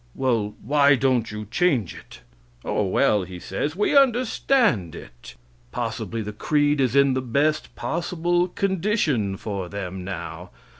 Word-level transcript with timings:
"Well, 0.15 0.55
why 0.63 0.95
don't 0.95 1.31
you 1.31 1.45
change 1.51 1.93
it?" 1.93 2.21
"Oh, 2.65 2.85
well," 2.85 3.21
he 3.21 3.37
says, 3.39 3.75
"we 3.75 3.95
understand 3.95 4.95
it." 4.95 5.35
Possibly 5.71 6.23
the 6.23 6.33
creed 6.33 6.81
is 6.81 6.95
in 6.95 7.13
the 7.13 7.21
best 7.21 7.75
possible 7.75 8.47
condition 8.47 9.37
for 9.37 9.69
them 9.69 10.03
now. 10.03 10.49